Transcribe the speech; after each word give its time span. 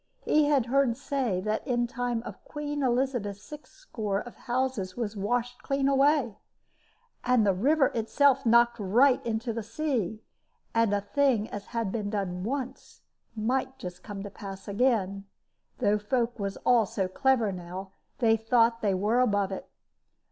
He 0.23 0.45
had 0.45 0.65
heard 0.65 0.97
say 0.97 1.41
that 1.41 1.67
in 1.67 1.85
time 1.85 2.23
of 2.23 2.43
Queen 2.43 2.81
Elizabeth 2.81 3.37
sixscore 3.37 4.19
of 4.25 4.35
houses 4.35 4.97
was 4.97 5.15
washed 5.15 5.61
clean 5.61 5.87
away, 5.87 6.39
and 7.23 7.45
the 7.45 7.53
river 7.53 7.91
itself 7.93 8.43
knocked 8.43 8.79
right 8.79 9.23
into 9.23 9.53
the 9.53 9.61
sea; 9.61 10.23
and 10.73 10.91
a 10.91 11.01
thing 11.01 11.47
as 11.51 11.67
had 11.67 11.91
been 11.91 12.09
once 12.43 13.01
might 13.35 13.77
just 13.77 14.01
come 14.01 14.23
to 14.23 14.31
pass 14.31 14.67
again, 14.67 15.25
though 15.77 15.99
folk 15.99 16.39
was 16.39 16.57
all 16.65 16.87
so 16.87 17.07
clever 17.07 17.51
now 17.51 17.91
they 18.17 18.35
thought 18.35 18.81
they 18.81 18.95
wor 18.95 19.19
above 19.19 19.51
it. 19.51 19.69